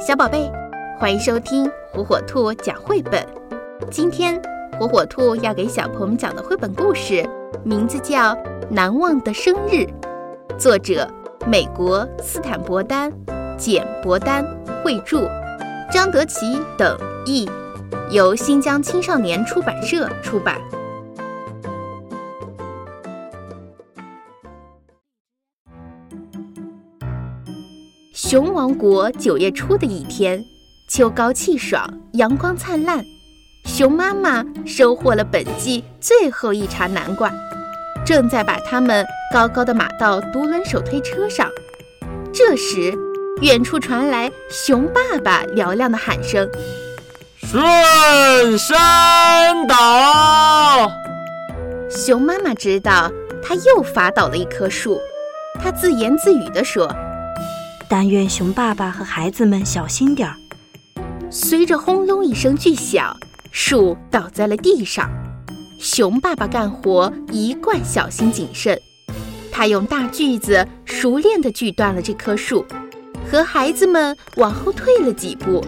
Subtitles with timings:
[0.00, 0.50] 小宝贝，
[0.98, 3.22] 欢迎收听火火兔讲绘本。
[3.90, 4.40] 今天
[4.78, 7.22] 火火兔要给小朋友们讲的绘本故事，
[7.62, 8.34] 名字叫
[8.70, 9.86] 《难忘的生日》，
[10.56, 11.06] 作者
[11.46, 13.12] 美国斯坦伯丹、
[13.58, 14.42] 简伯丹
[14.82, 15.28] 绘著，
[15.92, 17.46] 张德奇等译，
[18.08, 20.58] 由新疆青少年出版社出版。
[28.30, 30.44] 熊王国九月初的一天，
[30.86, 33.04] 秋高气爽，阳光灿烂。
[33.64, 37.32] 熊妈妈收获了本季最后一茬南瓜，
[38.06, 41.50] 正在把它们高高的码到独轮手推车上。
[42.32, 42.96] 这时，
[43.42, 46.48] 远处传来熊爸爸嘹亮的喊声
[47.34, 49.76] ：“顺山倒！”
[51.90, 53.10] 熊妈妈知道
[53.42, 55.00] 他又伐倒了一棵树，
[55.60, 56.88] 他自言自语地说。
[57.92, 60.36] 但愿熊爸爸和孩子们小心点儿。
[61.28, 63.16] 随着轰隆一声巨响，
[63.50, 65.10] 树倒在了地上。
[65.80, 68.80] 熊爸爸干活一贯小心谨慎，
[69.50, 72.64] 他用大锯子熟练地锯断了这棵树，
[73.28, 75.64] 和孩子们往后退了几步，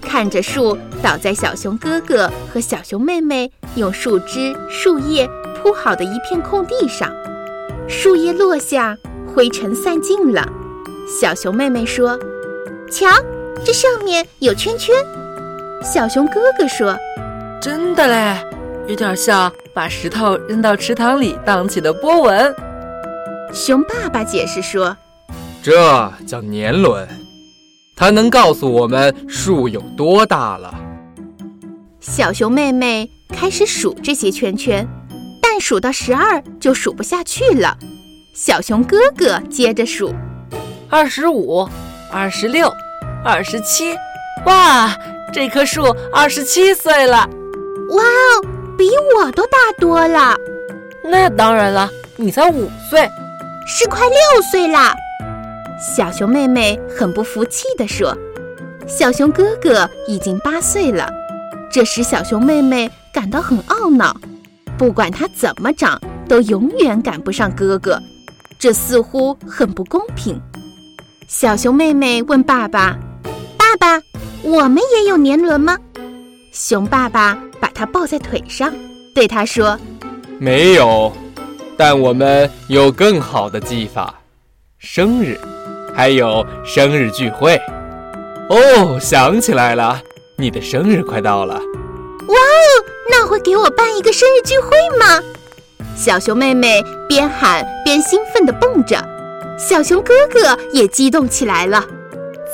[0.00, 5.30] 看着树倒在小熊哥哥和小熊妹妹用树枝、树叶
[5.62, 7.08] 铺好的一片空地上。
[7.88, 8.98] 树叶落下，
[9.32, 10.44] 灰尘散尽了。
[11.20, 12.18] 小熊妹妹说
[12.90, 13.06] ：“瞧，
[13.62, 14.94] 这上面有圈圈。”
[15.84, 16.96] 小熊哥哥说
[17.60, 18.42] ：“真的嘞，
[18.88, 22.54] 有点像把石头扔到池塘里荡起的波纹。”
[23.52, 24.96] 熊爸爸解释说
[25.62, 27.06] ：“这叫年轮，
[27.94, 30.74] 它能告诉我们树有多大了。”
[32.00, 34.88] 小熊妹妹开始数这些圈圈，
[35.42, 37.76] 但数到十二就数不下去了。
[38.34, 40.10] 小熊哥哥接着数。
[40.94, 41.66] 二十五，
[42.10, 42.70] 二十六，
[43.24, 43.96] 二十七，
[44.44, 44.94] 哇！
[45.32, 47.26] 这棵树二十七岁了，
[47.92, 50.36] 哇哦，比我都大多了。
[51.02, 53.08] 那当然了，你才五岁，
[53.66, 54.94] 是快六岁啦。
[55.96, 58.14] 小熊妹妹很不服气地说
[58.86, 61.08] ：“小熊哥哥已经八岁了。”
[61.72, 64.14] 这时小熊妹妹感到很懊恼，
[64.76, 65.98] 不管他怎么长，
[66.28, 67.98] 都永远赶不上哥哥，
[68.58, 70.38] 这似乎很不公平。
[71.28, 72.96] 小熊妹妹问爸爸
[73.56, 74.02] ：“爸爸，
[74.42, 75.76] 我们也有年轮吗？”
[76.52, 78.72] 熊爸爸把她抱在腿上，
[79.14, 79.78] 对她说
[80.38, 81.12] ：“没有，
[81.76, 84.14] 但我们有更好的记法，
[84.78, 85.38] 生日，
[85.94, 87.56] 还有生日聚会。
[88.50, 90.00] 哦，想起来了，
[90.36, 91.54] 你的生日快到了。
[91.54, 92.68] 哇哦，
[93.10, 95.20] 那会给我办一个生日聚会吗？”
[95.96, 99.11] 小熊妹妹边喊边兴奋地蹦着。
[99.62, 101.86] 小熊哥哥也激动起来了，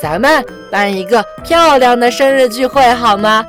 [0.00, 3.42] 咱们办一个漂亮的生日聚会好吗？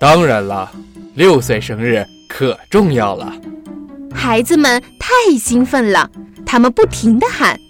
[0.00, 0.70] 当然了，
[1.14, 3.30] 六岁生日可重要了。
[4.14, 6.08] 孩子们太兴奋了，
[6.46, 7.60] 他们不停地喊：“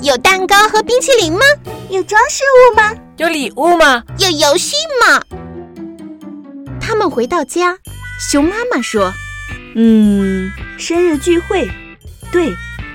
[0.00, 1.40] 有蛋糕和冰淇淋吗？
[1.90, 2.94] 有装饰物吗？
[3.18, 4.02] 有礼物吗？
[4.18, 4.74] 有游戏
[5.06, 5.20] 吗？”
[6.80, 7.76] 他们回到家，
[8.18, 9.12] 熊妈妈说
[9.76, 11.70] ：“嗯，生日聚会，
[12.32, 12.50] 对。”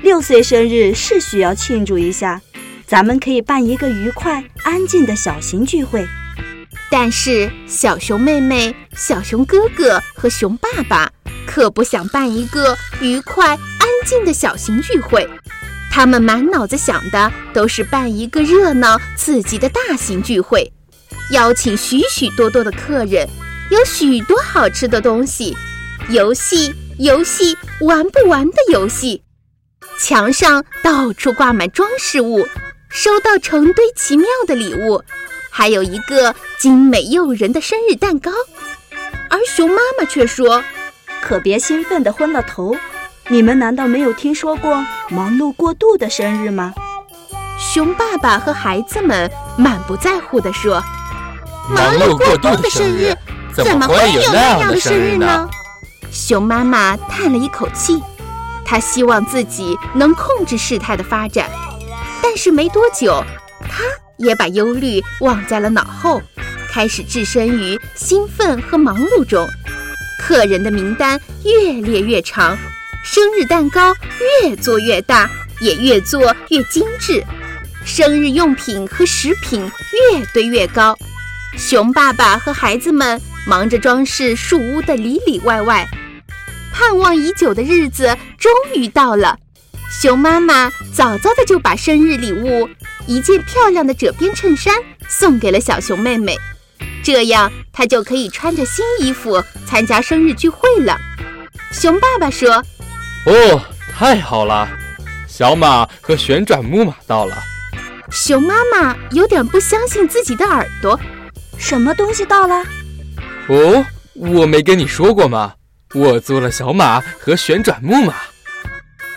[0.07, 2.41] 六岁生日是需要庆祝一下，
[2.85, 6.07] 咱们可以办一个愉快、安静的小型聚会。
[6.89, 11.11] 但是小熊妹妹、小熊哥哥和熊爸爸
[11.45, 15.29] 可不想办一个愉快、安静的小型聚会，
[15.91, 20.71] 他们满脑子想的都是办一个热闹、刺激的大型聚会，
[21.31, 23.27] 邀请许许多多的客人，
[23.69, 25.53] 有许多好吃的东西，
[26.07, 29.21] 游戏、游戏、玩不完的游戏。
[29.99, 32.47] 墙上到处挂满装饰物，
[32.89, 35.03] 收到成堆奇妙的礼物，
[35.49, 38.31] 还有一个精美诱人的生日蛋糕。
[39.29, 40.63] 而熊妈妈却说
[41.21, 42.75] ：“可别兴奋的昏了头！
[43.27, 46.73] 你们难道没有听说过忙碌过度的生日吗？”
[47.59, 50.81] 熊爸爸和孩子们满不在乎地说
[51.69, 53.15] ：“忙碌过度的生日
[53.53, 55.49] 怎么会有那样的生日呢？”
[56.11, 58.01] 熊妈妈叹了一口气。
[58.67, 61.49] 他希望自己能控制事态的发展，
[62.21, 63.23] 但是没多久，
[63.61, 63.83] 他
[64.17, 66.21] 也把忧虑忘在了脑后，
[66.69, 69.47] 开始置身于兴奋和忙碌中。
[70.19, 72.57] 客人的名单越列越长，
[73.05, 73.93] 生日蛋糕
[74.41, 75.29] 越做越大，
[75.61, 77.23] 也越做越精致，
[77.85, 79.61] 生日用品和食品
[80.11, 80.97] 越堆越高。
[81.55, 85.87] 熊爸爸和孩子们忙着装饰树屋的里里外外。
[86.77, 89.35] 盼望已久的日子终于到了，
[89.89, 92.69] 熊妈妈早早的就把生日礼物
[93.07, 94.75] 一件漂亮的褶边衬衫
[95.07, 96.37] 送给了小熊妹妹，
[97.03, 100.95] 这样她就可以穿着新衣服参加生日聚会了。
[101.71, 102.63] 熊爸爸说
[103.25, 103.59] ：“哦，
[103.97, 104.69] 太好了！
[105.27, 107.43] 小马和旋转木马到了。”
[108.11, 110.99] 熊妈妈有点不相信自己的耳朵，
[111.57, 112.63] 什么东西到了？
[113.47, 113.83] 哦，
[114.13, 115.55] 我没跟你说过吗？
[115.93, 118.13] 我做了小马和旋转木马。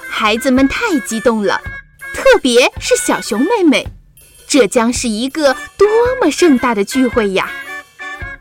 [0.08, 1.60] 孩子们太激动了，
[2.14, 3.86] 特别是小熊妹妹，
[4.46, 5.88] 这将是一个多
[6.20, 7.50] 么盛大的聚会呀！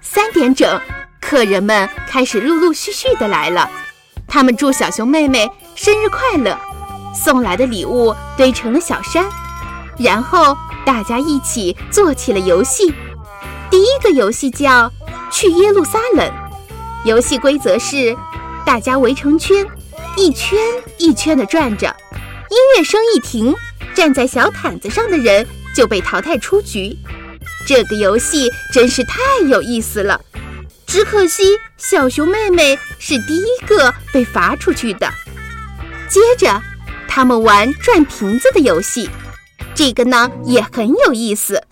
[0.01, 0.79] 三点整，
[1.19, 3.69] 客人们开始陆陆续续的来了，
[4.27, 6.57] 他们祝小熊妹妹生日快乐，
[7.15, 9.25] 送来的礼物堆成了小山。
[9.97, 10.55] 然后
[10.85, 12.93] 大家一起做起了游戏。
[13.69, 14.91] 第一个游戏叫
[15.31, 16.31] “去耶路撒冷”，
[17.05, 18.15] 游戏规则是：
[18.65, 19.65] 大家围成圈，
[20.17, 20.59] 一圈
[20.97, 21.87] 一圈的转着。
[22.49, 23.55] 音乐声一停，
[23.93, 26.97] 站在小毯子上的人就被淘汰出局。
[27.65, 30.19] 这个游戏真是太有意思了，
[30.85, 35.09] 只可惜小熊妹妹是第一个被罚出去的。
[36.09, 36.61] 接着，
[37.07, 39.09] 他们玩转瓶子的游戏。
[39.73, 41.63] 这个呢也很有意思，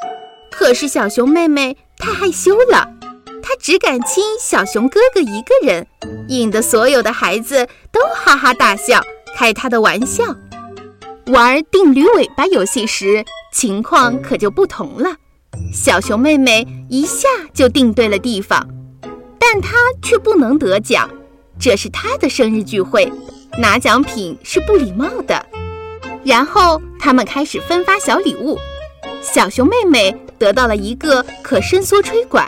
[0.51, 2.87] 可是小熊妹妹太害羞了，
[3.47, 5.87] 他只敢亲小熊哥哥一个人，
[6.27, 9.01] 引得所有的孩子都哈哈大笑，
[9.37, 10.35] 开他的玩笑。
[11.27, 13.23] 玩定驴尾巴游戏时，
[13.53, 15.15] 情况可就不同了，
[15.73, 18.67] 小熊妹妹一下就定对了地方，
[19.39, 21.09] 但她却不能得奖，
[21.57, 23.09] 这是她的生日聚会，
[23.57, 25.45] 拿奖品是不礼貌的。
[26.25, 28.57] 然后他们开始分发小礼物，
[29.21, 32.45] 小熊妹妹得到了一个可伸缩吹管，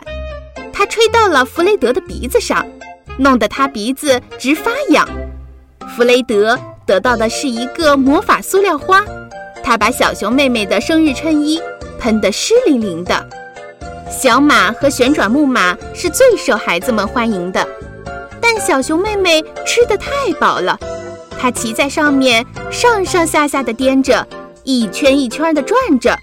[0.80, 2.66] 她吹到了弗雷德的鼻子上，
[3.18, 5.06] 弄得他鼻子直发痒。
[5.94, 9.04] 弗雷德得到的是一个魔法塑料花，
[9.62, 11.60] 他把小熊妹妹的生日衬衣
[11.98, 13.28] 喷得湿淋淋的。
[14.10, 17.68] 小马和旋转木马是最受孩子们欢迎的，
[18.40, 20.80] 但小熊妹妹吃得太饱了。
[21.38, 24.26] 他骑在上面，上上下下的颠着，
[24.64, 26.16] 一圈一圈的转着，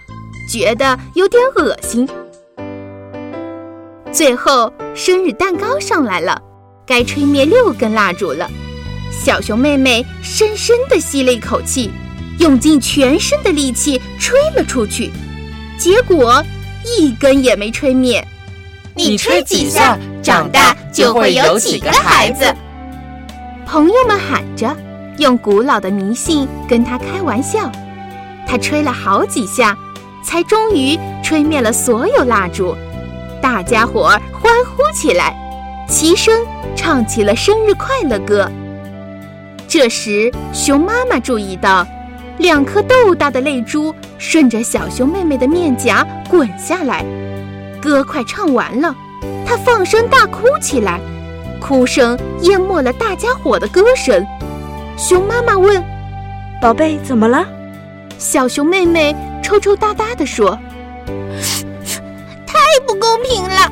[0.51, 2.09] 觉得有点恶心。
[4.17, 6.41] 最后，生日蛋糕上来了，
[6.87, 8.49] 该吹灭六根蜡烛了。
[9.11, 11.91] 小熊妹妹深深地吸了一口气，
[12.39, 15.11] 用尽全身的力气吹了出去，
[15.77, 16.43] 结果
[16.83, 18.27] 一根也没吹灭。
[18.95, 22.43] 你吹几下，长大就会有几个孩子。
[23.67, 24.75] 朋友们喊着。
[25.19, 27.71] 用古老的迷信跟他开玩笑，
[28.47, 29.77] 他吹了好几下，
[30.23, 32.75] 才终于吹灭了所有蜡烛。
[33.47, 35.33] 大家伙儿欢呼起来，
[35.87, 36.37] 齐声
[36.75, 38.51] 唱起了生日快乐歌。
[39.69, 41.87] 这时，熊妈妈注意到，
[42.39, 47.05] 两颗豆大的泪珠顺着小熊妹妹的面颊滚下来。
[47.81, 48.93] 歌快唱完了，
[49.45, 50.99] 她放声大哭起来，
[51.61, 54.27] 哭声淹没了大家伙的歌声。
[54.97, 55.81] 熊妈妈问
[56.61, 57.47] ：“宝贝，怎么了？”
[58.19, 60.66] 小熊妹妹抽抽搭搭地说：“太不
[62.99, 63.71] 公平了！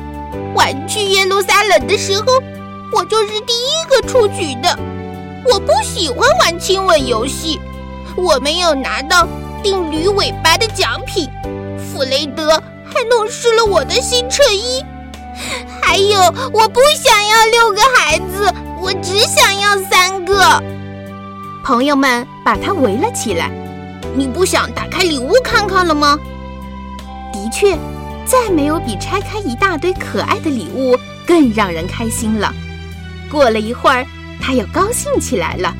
[0.54, 2.24] 玩去耶路撒冷的时候，
[2.92, 4.78] 我就是第一个出局的。
[5.44, 7.60] 我不喜欢玩亲吻游戏，
[8.16, 9.28] 我没有拿到
[9.62, 11.28] 定驴尾巴的奖品。
[11.78, 14.84] 弗雷德还弄湿了我的新衬衣。
[15.82, 16.18] 还有，
[16.52, 20.62] 我不想要六个孩子，我只想要三个。”
[21.64, 23.50] 朋友们把他围了起来。
[24.14, 26.18] 你不想打开礼物看看了吗？
[27.32, 27.76] 的确，
[28.26, 32.52] 再没有比拆开一大堆可爱的礼物更让人开心了。
[33.30, 34.04] 过了一会儿，
[34.40, 35.74] 他又高兴起来了。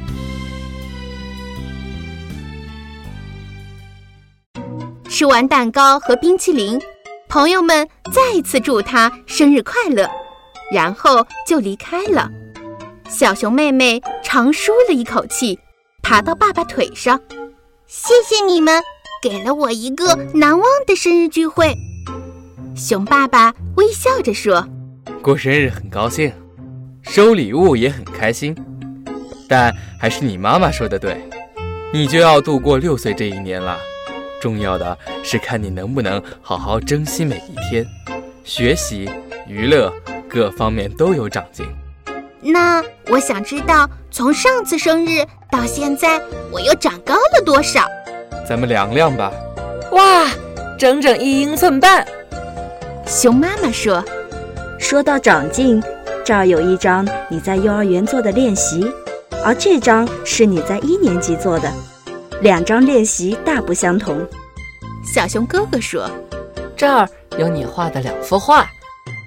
[5.08, 6.80] 吃完蛋糕和冰淇淋，
[7.28, 10.08] 朋友们再次祝他生日快乐，
[10.70, 12.30] 然后就离开了。
[13.08, 15.58] 小熊妹妹长舒了一口气。
[16.02, 17.20] 爬到爸爸腿上，
[17.88, 18.80] 谢谢你们
[19.20, 21.76] 给了我一个难忘的生日聚会。
[22.76, 24.62] 熊爸爸微笑着说
[25.22, 26.30] ：“过生日很高兴，
[27.00, 28.54] 收礼物也很开心，
[29.48, 31.16] 但还是你妈妈说的对，
[31.90, 33.78] 你就要度过六岁这一年了。
[34.42, 37.86] 重要的是看你能不能好好珍惜每一天，
[38.44, 39.10] 学习、
[39.48, 39.90] 娱乐
[40.28, 41.66] 各方面都有长进。”
[42.42, 46.20] 那我想知道，从上次生日到现在，
[46.52, 47.86] 我又长高了多少？
[48.46, 49.32] 咱们量量吧。
[49.92, 50.28] 哇，
[50.78, 52.06] 整整一英寸半！
[53.06, 54.04] 熊妈妈说
[54.80, 55.80] ：“说到长进，
[56.24, 58.84] 这儿有一张你在幼儿园做的练习，
[59.44, 61.72] 而这张是你在一年级做的，
[62.42, 64.26] 两张练习大不相同。”
[65.06, 66.10] 小熊哥哥说
[66.76, 67.08] ：“这儿
[67.38, 68.66] 有你画的两幅画，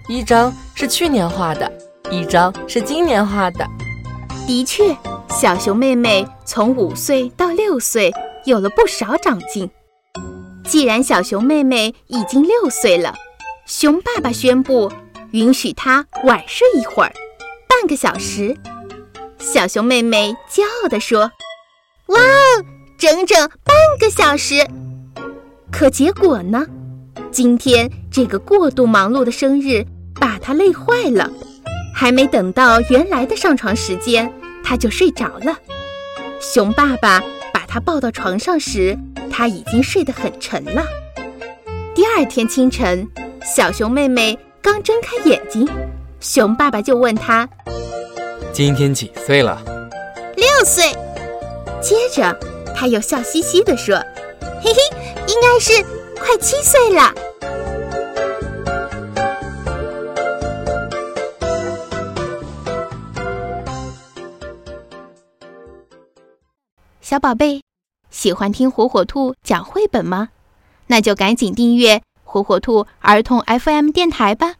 [0.09, 1.71] 一张是去年画的，
[2.11, 3.65] 一张是今年画的。”
[4.45, 4.93] 的确，
[5.29, 9.69] 小熊妹妹从五岁到六岁有了不少长进。
[10.65, 13.15] 既然小熊妹妹已经六岁了，
[13.69, 14.91] 熊爸爸宣布
[15.29, 17.13] 允许他晚睡一会儿，
[17.67, 18.57] 半个小时。
[19.37, 21.31] 小熊妹妹骄傲地说
[22.09, 22.65] ：“哇哦，
[22.97, 24.67] 整整半个小时！”
[25.71, 26.65] 可结果呢？
[27.29, 29.85] 今天这个过度忙碌的生日
[30.19, 31.29] 把他累坏了，
[31.93, 34.33] 还没等到原来的上床时间。
[34.63, 35.55] 他就睡着了。
[36.41, 37.21] 熊爸爸
[37.53, 38.97] 把他抱到床上时，
[39.29, 40.83] 他已经睡得很沉了。
[41.93, 43.07] 第二天清晨，
[43.43, 45.67] 小熊妹妹刚睁开眼睛，
[46.19, 47.47] 熊爸爸就问她
[48.53, 49.61] ：“今天几岁了
[50.35, 50.91] ？”“六岁。”
[51.81, 52.37] 接着
[52.75, 53.95] 他又笑嘻嘻地说
[54.61, 54.79] ：“嘿嘿，
[55.27, 55.81] 应该是
[56.19, 57.13] 快七岁了。”
[67.01, 67.61] 小宝贝，
[68.11, 70.29] 喜欢听火火兔讲绘本吗？
[70.87, 74.53] 那就赶紧订阅火火兔儿童 FM 电台吧。